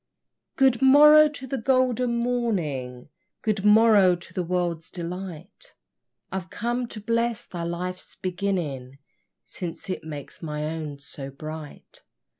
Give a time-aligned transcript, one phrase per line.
[0.55, 3.09] Good morrow to the golden morning,
[3.43, 5.75] Good morrow to the world's delight
[6.31, 8.97] I've come to bless thy life's beginning,
[9.43, 12.01] Since it makes my own so bright!